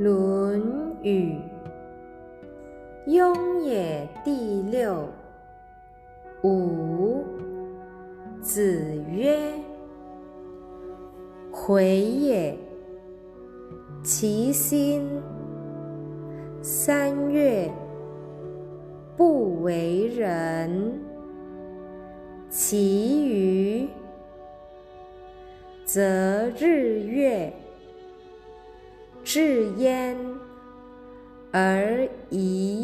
[0.00, 0.58] 论
[1.02, 1.34] 语·
[3.12, 5.06] 雍也第六。
[6.42, 7.22] 五。
[8.40, 9.38] 子曰
[11.52, 12.56] ：“回也，
[14.02, 15.06] 其心。
[16.62, 17.70] 三月，
[19.18, 20.98] 不为人。
[22.48, 23.86] 其余，
[25.84, 27.52] 则日月。”
[29.24, 30.16] 至焉
[31.52, 32.79] 而已。